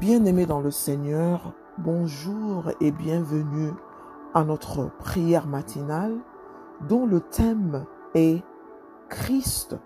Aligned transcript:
Bien-aimés 0.00 0.46
dans 0.46 0.60
le 0.60 0.70
Seigneur, 0.70 1.54
bonjour 1.76 2.70
et 2.80 2.92
bienvenue 2.92 3.72
à 4.32 4.44
notre 4.44 4.90
prière 4.98 5.48
matinale 5.48 6.16
dont 6.88 7.04
le 7.04 7.20
thème 7.20 7.84
est 8.14 8.44
Christ, 9.08 9.76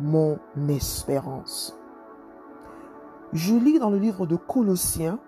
mon 0.00 0.38
espérance. 0.68 1.78
Je 3.32 3.54
lis 3.54 3.78
dans 3.78 3.88
le 3.88 3.96
livre 3.96 4.26
de 4.26 4.36
Colossiens, 4.36 5.18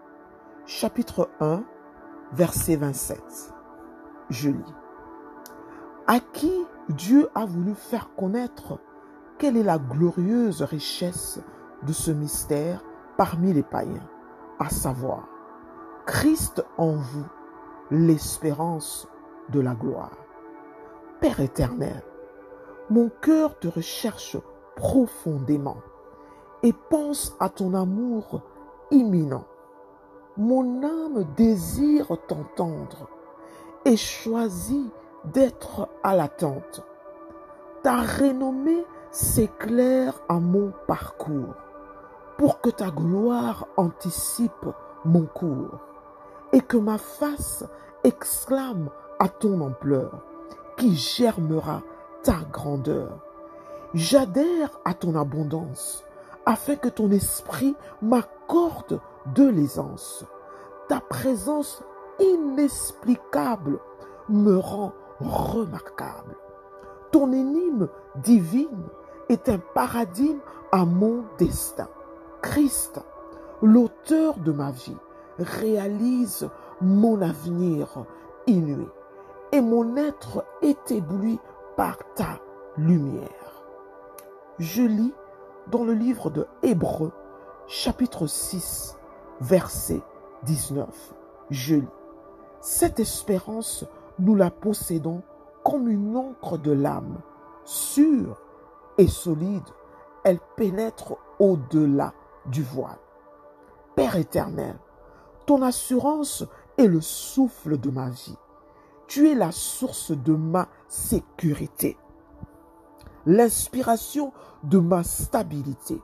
chapitre 0.66 1.30
1, 1.40 1.64
verset 2.32 2.76
27. 2.76 3.54
Je 4.28 4.50
lis. 4.50 4.74
À 6.06 6.20
qui 6.20 6.52
Dieu 6.90 7.30
a 7.34 7.46
voulu 7.46 7.74
faire 7.74 8.10
connaître 8.16 8.80
quelle 9.38 9.56
est 9.56 9.62
la 9.62 9.78
glorieuse 9.78 10.60
richesse 10.60 11.40
de 11.86 11.92
ce 11.94 12.10
mystère 12.10 12.84
parmi 13.20 13.52
les 13.52 13.62
païens, 13.62 14.08
à 14.60 14.68
savoir 14.68 15.26
Christ 16.06 16.64
en 16.76 16.92
vous, 16.92 17.26
l'espérance 17.90 19.08
de 19.48 19.58
la 19.58 19.74
gloire. 19.74 20.16
Père 21.20 21.40
éternel, 21.40 22.02
mon 22.90 23.10
cœur 23.20 23.58
te 23.58 23.68
recherche 23.68 24.36
profondément 24.76 25.78
et 26.62 26.74
pense 26.90 27.36
à 27.40 27.48
ton 27.48 27.74
amour 27.74 28.42
imminent. 28.90 29.46
Mon 30.36 30.82
âme 30.84 31.24
désire 31.36 32.16
t'entendre 32.28 33.08
et 33.84 33.96
choisit 33.96 34.92
d'être 35.24 35.88
à 36.02 36.14
l'attente. 36.14 36.84
Ta 37.82 38.02
renommée 38.02 38.84
s'éclaire 39.10 40.20
à 40.28 40.38
mon 40.38 40.72
parcours 40.86 41.54
pour 42.40 42.62
que 42.62 42.70
ta 42.70 42.90
gloire 42.90 43.66
anticipe 43.76 44.66
mon 45.04 45.26
cours 45.26 45.78
et 46.54 46.62
que 46.62 46.78
ma 46.78 46.96
face 46.96 47.66
exclame 48.02 48.88
à 49.18 49.28
ton 49.28 49.60
ampleur, 49.60 50.22
qui 50.78 50.96
germera 50.96 51.82
ta 52.22 52.36
grandeur. 52.50 53.18
J'adhère 53.92 54.70
à 54.86 54.94
ton 54.94 55.16
abondance, 55.16 56.02
afin 56.46 56.76
que 56.76 56.88
ton 56.88 57.10
esprit 57.10 57.76
m'accorde 58.00 59.02
de 59.34 59.46
l'aisance. 59.46 60.24
Ta 60.88 61.00
présence 61.00 61.82
inexplicable 62.20 63.80
me 64.30 64.56
rend 64.56 64.94
remarquable. 65.20 66.38
Ton 67.12 67.32
énigme 67.32 67.88
divine 68.16 68.88
est 69.28 69.50
un 69.50 69.58
paradigme 69.74 70.40
à 70.72 70.86
mon 70.86 71.24
destin. 71.36 71.88
Christ, 72.42 73.00
l'auteur 73.62 74.38
de 74.38 74.52
ma 74.52 74.70
vie, 74.70 74.96
réalise 75.38 76.48
mon 76.80 77.20
avenir 77.20 78.04
inouï 78.46 78.88
et 79.52 79.60
mon 79.60 79.96
être 79.96 80.44
est 80.62 80.90
ébloui 80.90 81.38
par 81.76 81.98
ta 82.14 82.38
lumière. 82.76 83.64
Je 84.58 84.82
lis 84.82 85.14
dans 85.70 85.84
le 85.84 85.92
livre 85.92 86.30
de 86.30 86.46
Hébreux, 86.62 87.12
chapitre 87.66 88.26
6, 88.26 88.96
verset 89.40 90.00
19. 90.44 91.14
Je 91.50 91.76
lis. 91.76 91.88
Cette 92.60 93.00
espérance, 93.00 93.84
nous 94.18 94.34
la 94.34 94.50
possédons 94.50 95.22
comme 95.64 95.88
une 95.88 96.16
encre 96.16 96.58
de 96.58 96.72
l'âme, 96.72 97.20
sûre 97.64 98.40
et 98.98 99.08
solide. 99.08 99.68
Elle 100.24 100.40
pénètre 100.56 101.16
au-delà 101.38 102.12
du 102.46 102.62
voile. 102.62 102.98
Père 103.96 104.16
éternel, 104.16 104.76
ton 105.46 105.62
assurance 105.62 106.44
est 106.78 106.86
le 106.86 107.00
souffle 107.00 107.78
de 107.78 107.90
ma 107.90 108.08
vie. 108.08 108.36
Tu 109.06 109.28
es 109.28 109.34
la 109.34 109.50
source 109.50 110.12
de 110.12 110.32
ma 110.32 110.68
sécurité, 110.88 111.98
l'inspiration 113.26 114.32
de 114.62 114.78
ma 114.78 115.02
stabilité. 115.02 116.00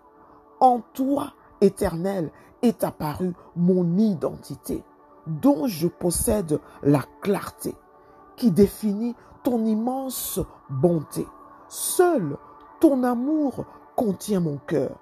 En 0.61 0.81
toi, 0.93 1.33
éternel, 1.61 2.33
est 2.63 2.83
apparue 2.83 3.35
mon 3.55 3.97
identité, 3.99 4.83
dont 5.27 5.67
je 5.67 5.87
possède 5.87 6.59
la 6.83 7.05
clarté, 7.23 7.75
qui 8.37 8.51
définit 8.51 9.15
ton 9.45 9.65
immense 9.65 10.41
bonté. 10.69 11.27
Seul 11.69 12.37
ton 12.81 13.05
amour 13.05 13.65
contient 13.95 14.41
mon 14.41 14.59
cœur 14.59 14.99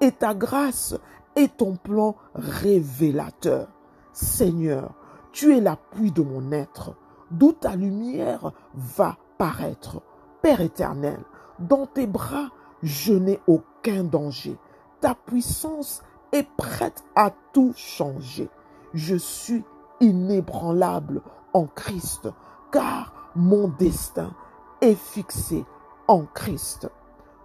et 0.00 0.12
ta 0.12 0.34
grâce 0.34 0.96
est 1.36 1.56
ton 1.58 1.76
plan 1.76 2.16
révélateur. 2.34 3.68
Seigneur, 4.12 4.94
tu 5.32 5.56
es 5.56 5.60
l'appui 5.60 6.10
de 6.10 6.22
mon 6.22 6.52
être, 6.52 6.96
d'où 7.30 7.52
ta 7.52 7.76
lumière 7.76 8.52
va 8.74 9.16
paraître. 9.38 10.02
Père 10.42 10.60
éternel, 10.60 11.20
dans 11.58 11.86
tes 11.86 12.06
bras, 12.06 12.48
je 12.82 13.12
n'ai 13.12 13.40
aucun 13.46 14.04
danger. 14.04 14.56
Ta 15.00 15.14
puissance 15.14 16.02
est 16.32 16.48
prête 16.56 17.04
à 17.14 17.30
tout 17.52 17.72
changer. 17.76 18.48
Je 18.94 19.16
suis 19.16 19.64
inébranlable 20.00 21.22
en 21.52 21.66
Christ, 21.66 22.28
car 22.72 23.12
mon 23.36 23.68
destin 23.68 24.32
est 24.80 24.94
fixé 24.94 25.64
en 26.08 26.24
Christ. 26.24 26.90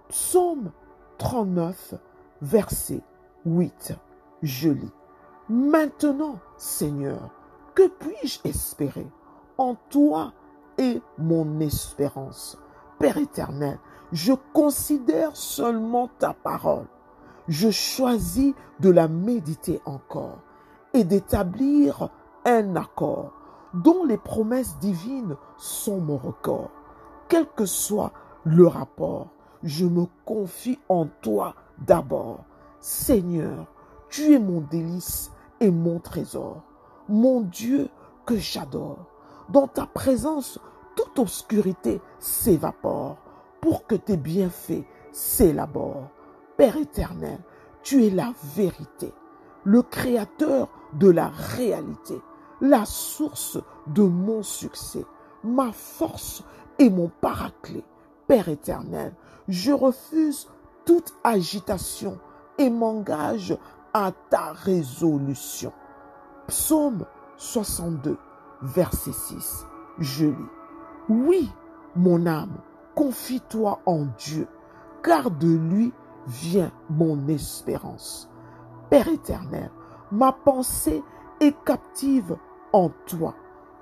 Psaume 0.08 0.70
39, 1.18 1.94
verset 2.42 3.02
8. 3.44 3.94
Je 4.42 4.68
lis. 4.68 4.92
Maintenant, 5.48 6.38
Seigneur, 6.56 7.30
que 7.74 7.88
puis-je 7.88 8.40
espérer 8.44 9.06
En 9.58 9.76
toi 9.90 10.32
est 10.78 11.00
mon 11.18 11.60
espérance? 11.60 12.58
Père 12.98 13.18
éternel, 13.18 13.78
je 14.12 14.32
considère 14.52 15.36
seulement 15.36 16.08
ta 16.18 16.32
parole. 16.32 16.86
Je 17.48 17.70
choisis 17.70 18.54
de 18.80 18.90
la 18.90 19.08
méditer 19.08 19.80
encore 19.84 20.38
et 20.94 21.04
d'établir 21.04 22.08
un 22.44 22.76
accord 22.76 23.32
dont 23.74 24.04
les 24.04 24.16
promesses 24.16 24.78
divines 24.78 25.36
sont 25.58 26.00
mon 26.00 26.16
record. 26.16 26.70
Quel 27.28 27.46
que 27.46 27.66
soit 27.66 28.12
le 28.44 28.66
rapport, 28.66 29.28
je 29.66 29.84
me 29.84 30.06
confie 30.24 30.78
en 30.88 31.06
toi 31.20 31.54
d'abord. 31.86 32.44
Seigneur, 32.80 33.66
tu 34.08 34.32
es 34.32 34.38
mon 34.38 34.60
délice 34.60 35.32
et 35.60 35.70
mon 35.70 35.98
trésor, 35.98 36.62
mon 37.08 37.40
Dieu 37.40 37.88
que 38.24 38.36
j'adore. 38.36 39.06
Dans 39.48 39.66
ta 39.66 39.86
présence, 39.86 40.60
toute 40.94 41.18
obscurité 41.18 42.00
s'évapore 42.18 43.16
pour 43.60 43.86
que 43.86 43.96
tes 43.96 44.16
bienfaits 44.16 44.84
s'élaborent. 45.12 46.10
Père 46.56 46.76
éternel, 46.76 47.38
tu 47.82 48.04
es 48.06 48.10
la 48.10 48.32
vérité, 48.54 49.12
le 49.64 49.82
créateur 49.82 50.68
de 50.94 51.10
la 51.10 51.28
réalité, 51.28 52.20
la 52.60 52.84
source 52.84 53.58
de 53.88 54.02
mon 54.02 54.42
succès, 54.42 55.04
ma 55.42 55.72
force 55.72 56.44
et 56.78 56.88
mon 56.88 57.10
paraclet. 57.20 57.84
Père 58.26 58.48
éternel, 58.48 59.12
je 59.48 59.72
refuse 59.72 60.48
toute 60.84 61.14
agitation 61.24 62.18
et 62.58 62.70
m'engage 62.70 63.56
à 63.92 64.12
ta 64.30 64.52
résolution. 64.52 65.72
Psaume 66.46 67.04
62, 67.36 68.16
verset 68.62 69.12
6. 69.12 69.66
Je 69.98 70.26
lis. 70.26 70.34
Oui, 71.08 71.50
mon 71.94 72.26
âme, 72.26 72.58
confie-toi 72.94 73.80
en 73.86 74.06
Dieu, 74.18 74.48
car 75.02 75.30
de 75.30 75.48
lui 75.48 75.92
vient 76.26 76.72
mon 76.90 77.28
espérance. 77.28 78.28
Père 78.90 79.08
éternel, 79.08 79.70
ma 80.10 80.32
pensée 80.32 81.02
est 81.40 81.56
captive 81.64 82.36
en 82.72 82.90
toi 83.06 83.34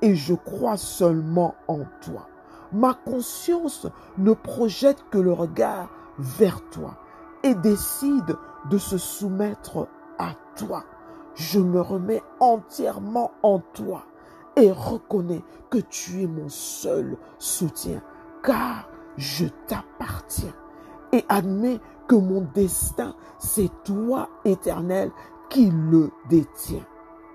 et 0.03 0.15
je 0.15 0.35
crois 0.35 0.77
seulement 0.77 1.55
en 1.69 1.81
toi. 2.01 2.29
Ma 2.73 2.95
conscience 2.95 3.87
ne 4.19 4.33
projette 4.33 5.05
que 5.11 5.19
le 5.19 5.33
regard 5.33 5.89
vers 6.19 6.61
toi 6.71 6.97
et 7.43 7.55
décide 7.55 8.37
de 8.71 8.79
se 8.79 8.99
soumettre 8.99 9.89
à 10.19 10.33
toi. 10.57 10.85
Je 11.35 11.61
me 11.61 11.81
remets 11.81 12.23
entièrement 12.41 13.33
en 13.43 13.59
toi 13.59 14.05
et 14.57 14.71
reconnais 14.71 15.43
que 15.71 15.79
tu 15.79 16.23
es 16.23 16.27
mon 16.27 16.49
seul 16.49 17.17
soutien, 17.39 18.03
car 18.43 18.89
je 19.17 19.47
t'appartiens. 19.67 20.55
Et 21.13 21.25
admets 21.29 21.81
que 22.09 22.17
mon 22.17 22.47
destin, 22.55 23.15
c'est 23.39 23.71
toi, 23.85 24.29
éternel, 24.45 25.11
qui 25.49 25.71
le 25.71 26.11
détient. 26.29 26.85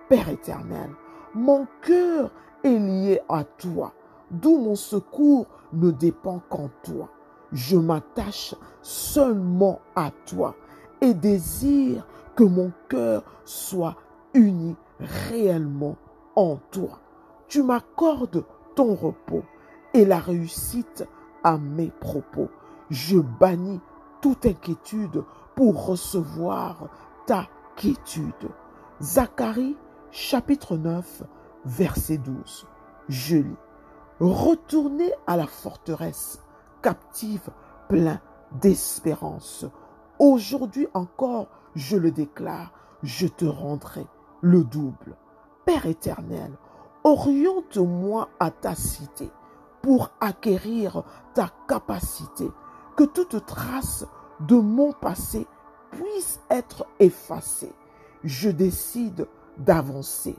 Père 0.10 0.30
éternel, 0.30 0.90
mon 1.34 1.68
cœur 1.82 2.32
est 2.64 2.78
lié 2.78 3.22
à 3.30 3.44
toi, 3.44 3.94
d'où 4.32 4.58
mon 4.58 4.76
secours 4.76 5.48
ne 5.74 5.92
dépend 5.92 6.42
qu'en 6.50 6.70
toi 6.84 7.10
je 7.52 7.78
m'attache 7.78 8.56
seulement 8.82 9.80
à 9.96 10.12
toi 10.26 10.56
et 11.02 11.14
désire 11.14 12.06
que 12.36 12.44
mon 12.44 12.72
cœur 12.88 13.24
soit 13.46 13.96
uni 14.34 14.76
réellement 15.00 15.98
en 16.36 16.58
toi. 16.72 17.00
Tu 17.48 17.64
m'accordes 17.64 18.46
ton 18.76 18.94
repos 18.94 19.44
et 19.94 20.06
la 20.06 20.20
réussite 20.20 21.08
à 21.44 21.58
mes 21.58 21.92
propos. 22.00 22.50
Je 22.90 23.18
bannis 23.18 23.80
toute 24.22 24.46
inquiétude 24.46 25.24
pour 25.56 25.88
recevoir 25.88 26.90
ta 27.26 27.48
quiétude. 27.76 28.50
Zacharie 29.02 29.78
chapitre 30.12 30.78
9 30.78 31.24
verset 31.66 32.18
12. 32.18 32.68
Je 33.08 33.38
lis. 33.38 33.69
Retournez 34.20 35.14
à 35.28 35.38
la 35.38 35.48
forteresse 35.48 36.42
captive 36.82 37.50
plein 37.88 38.20
d'espérance. 38.52 39.66
Aujourd'hui 40.20 40.90
encore, 40.94 41.48
je 41.76 41.96
le 41.96 42.12
déclare, 42.12 42.74
je 43.02 43.28
te 43.28 43.46
rendrai 43.46 44.06
le 44.42 44.66
double. 44.66 45.16
Père 45.66 45.86
éternel, 45.86 46.52
oriente-moi 47.06 48.28
à 48.42 48.52
ta 48.52 48.76
cité 48.76 49.32
pour 49.82 50.12
acquérir 50.20 51.04
ta 51.34 51.50
capacité, 51.70 52.52
que 52.98 53.06
toute 53.06 53.46
trace 53.46 54.06
de 54.42 54.56
mon 54.56 54.92
passé 54.92 55.48
puisse 55.92 56.42
être 56.50 56.86
effacée. 57.00 57.74
Je 58.26 58.50
décide 58.50 59.28
d'avancer 59.58 60.36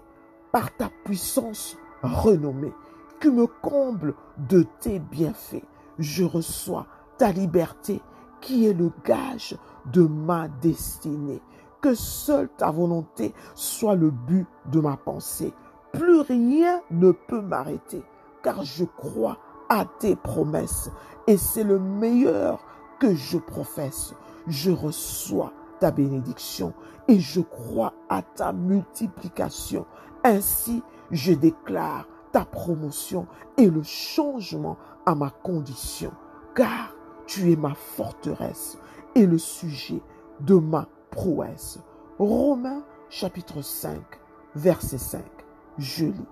par 0.53 0.77
ta 0.77 0.91
puissance 1.05 1.79
renommée 2.03 2.75
qui 3.20 3.31
me 3.31 3.46
comble 3.46 4.14
de 4.38 4.64
tes 4.81 4.99
bienfaits. 4.99 5.64
Je 5.99 6.25
reçois 6.25 6.87
ta 7.19 7.31
liberté 7.31 8.00
qui 8.40 8.67
est 8.67 8.72
le 8.72 8.90
gage 9.05 9.56
de 9.93 10.02
ma 10.02 10.49
destinée. 10.49 11.43
Que 11.81 11.94
seule 11.94 12.49
ta 12.56 12.70
volonté 12.70 13.34
soit 13.55 13.94
le 13.94 14.11
but 14.11 14.46
de 14.67 14.81
ma 14.81 14.96
pensée. 14.96 15.52
Plus 15.93 16.20
rien 16.20 16.81
ne 16.90 17.11
peut 17.11 17.40
m'arrêter, 17.40 18.02
car 18.43 18.62
je 18.62 18.84
crois 18.84 19.38
à 19.69 19.84
tes 19.84 20.17
promesses 20.17 20.90
et 21.26 21.37
c'est 21.37 21.64
le 21.64 21.78
meilleur 21.78 22.61
que 22.99 23.14
je 23.14 23.38
professe. 23.38 24.14
Je 24.46 24.70
reçois 24.70 25.52
ta 25.81 25.90
bénédiction 25.90 26.75
et 27.08 27.19
je 27.19 27.40
crois 27.40 27.94
à 28.08 28.22
ta 28.22 28.52
multiplication. 28.52 29.87
Ainsi, 30.25 30.82
je 31.11 31.32
déclare 31.32 32.06
ta 32.32 32.44
promotion 32.44 33.27
et 33.56 33.69
le 33.69 33.82
changement 33.82 34.77
à 35.06 35.15
ma 35.15 35.31
condition, 35.31 36.12
car 36.55 36.94
tu 37.27 37.53
es 37.53 37.56
ma 37.56 37.75
forteresse 37.75 38.79
et 39.15 39.27
le 39.27 39.38
sujet 39.38 40.00
de 40.41 40.55
ma 40.55 40.87
prouesse. 41.11 41.79
Romains 42.19 42.82
chapitre 43.09 43.62
5, 43.62 43.99
verset 44.55 44.99
5. 44.99 45.23
Je 45.79 46.06
lis. 46.06 46.29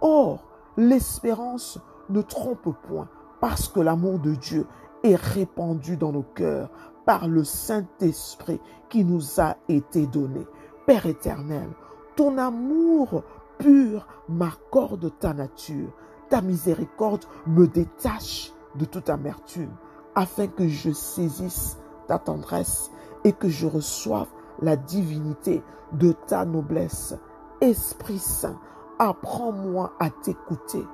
Or, 0.00 0.44
l'espérance 0.76 1.78
ne 2.08 2.22
trompe 2.22 2.74
point, 2.86 3.08
parce 3.40 3.68
que 3.68 3.80
l'amour 3.80 4.18
de 4.18 4.34
Dieu 4.34 4.66
est 5.02 5.16
répandu 5.16 5.96
dans 5.96 6.12
nos 6.12 6.22
cœurs 6.22 6.70
par 7.06 7.26
le 7.26 7.44
Saint-Esprit 7.44 8.60
qui 8.88 9.04
nous 9.04 9.40
a 9.40 9.56
été 9.68 10.06
donné. 10.06 10.46
Père 10.86 11.06
éternel, 11.06 11.68
ton 12.16 12.38
amour 12.38 13.22
pur 13.60 14.06
m'accorde 14.28 15.12
ta 15.20 15.32
nature. 15.32 15.92
Ta 16.28 16.40
miséricorde 16.40 17.24
me 17.46 17.66
détache 17.66 18.52
de 18.74 18.84
toute 18.84 19.10
amertume, 19.10 19.76
afin 20.14 20.46
que 20.46 20.66
je 20.66 20.90
saisisse 20.92 21.78
ta 22.08 22.18
tendresse 22.18 22.90
et 23.24 23.32
que 23.32 23.48
je 23.48 23.66
reçoive 23.66 24.28
la 24.60 24.76
divinité 24.76 25.62
de 25.92 26.12
ta 26.12 26.44
noblesse. 26.44 27.14
Esprit 27.60 28.18
Saint, 28.18 28.58
apprends-moi 28.98 29.92
à 29.98 30.10
t'écouter. 30.10 30.84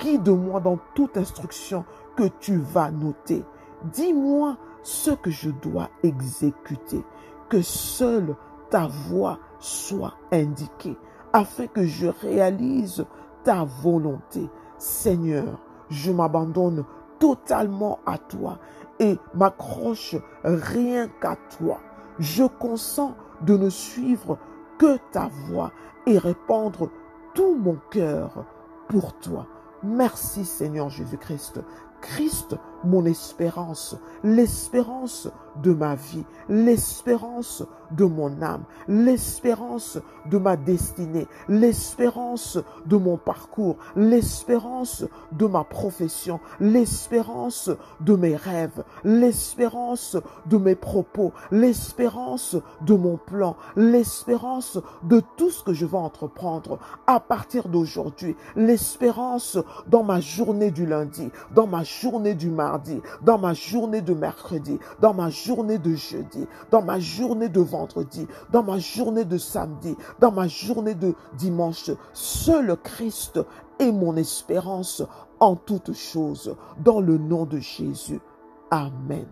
Guide-moi 0.00 0.60
dans 0.60 0.78
toute 0.94 1.16
instruction 1.16 1.84
que 2.16 2.28
tu 2.40 2.56
vas 2.56 2.90
noter. 2.90 3.44
Dis-moi 3.92 4.56
ce 4.82 5.10
que 5.10 5.30
je 5.30 5.50
dois 5.50 5.90
exécuter. 6.02 7.04
Que 7.48 7.60
seule 7.60 8.36
ta 8.70 8.86
voix 8.86 9.38
soit 9.58 10.14
indiquée 10.32 10.96
afin 11.36 11.66
que 11.66 11.84
je 11.84 12.06
réalise 12.06 13.04
ta 13.44 13.64
volonté. 13.82 14.48
Seigneur, 14.78 15.60
je 15.90 16.10
m'abandonne 16.10 16.84
totalement 17.18 17.98
à 18.06 18.16
toi 18.16 18.58
et 18.98 19.18
m'accroche 19.34 20.16
rien 20.44 21.08
qu'à 21.20 21.36
toi. 21.58 21.80
Je 22.18 22.44
consens 22.44 23.14
de 23.42 23.54
ne 23.54 23.68
suivre 23.68 24.38
que 24.78 24.96
ta 25.12 25.28
voix 25.48 25.72
et 26.06 26.16
répandre 26.16 26.88
tout 27.34 27.54
mon 27.54 27.76
cœur 27.90 28.46
pour 28.88 29.12
toi. 29.18 29.46
Merci 29.82 30.46
Seigneur 30.46 30.88
Jésus-Christ. 30.88 31.60
Christ, 32.00 32.56
mon 32.84 33.04
espérance, 33.04 33.96
l'espérance 34.22 35.28
de 35.62 35.72
ma 35.72 35.94
vie, 35.94 36.24
l'espérance 36.48 37.64
de 37.92 38.04
mon 38.04 38.42
âme, 38.42 38.64
l'espérance 38.88 39.98
de 40.26 40.38
ma 40.38 40.56
destinée, 40.56 41.26
l'espérance 41.48 42.58
de 42.86 42.96
mon 42.96 43.16
parcours, 43.16 43.76
l'espérance 43.94 45.04
de 45.32 45.46
ma 45.46 45.64
profession, 45.64 46.40
l'espérance 46.60 47.70
de 48.00 48.16
mes 48.16 48.36
rêves, 48.36 48.84
l'espérance 49.04 50.16
de 50.46 50.56
mes 50.56 50.74
propos, 50.74 51.32
l'espérance 51.50 52.56
de 52.82 52.94
mon 52.94 53.16
plan, 53.16 53.56
l'espérance 53.76 54.78
de 55.04 55.22
tout 55.36 55.50
ce 55.50 55.62
que 55.62 55.72
je 55.72 55.86
vais 55.86 55.96
entreprendre 55.96 56.78
à 57.06 57.20
partir 57.20 57.68
d'aujourd'hui, 57.68 58.36
l'espérance 58.56 59.58
dans 59.86 60.02
ma 60.02 60.20
journée 60.20 60.70
du 60.70 60.86
lundi, 60.86 61.30
dans 61.54 61.66
ma 61.66 61.84
journée 61.84 62.34
du 62.34 62.50
dans 63.22 63.38
ma 63.38 63.54
journée 63.54 64.00
de 64.00 64.14
mercredi, 64.14 64.78
dans 65.00 65.14
ma 65.14 65.30
journée 65.30 65.78
de 65.78 65.94
jeudi, 65.94 66.46
dans 66.70 66.82
ma 66.82 66.98
journée 66.98 67.48
de 67.48 67.60
vendredi, 67.60 68.26
dans 68.52 68.62
ma 68.62 68.78
journée 68.78 69.24
de 69.24 69.38
samedi, 69.38 69.96
dans 70.20 70.32
ma 70.32 70.48
journée 70.48 70.94
de 70.94 71.14
dimanche. 71.34 71.90
Seul 72.12 72.76
Christ 72.82 73.40
est 73.78 73.92
mon 73.92 74.16
espérance 74.16 75.02
en 75.40 75.56
toutes 75.56 75.92
choses. 75.92 76.56
Dans 76.82 77.00
le 77.00 77.18
nom 77.18 77.44
de 77.44 77.58
Jésus. 77.58 78.20
Amen. 78.70 79.26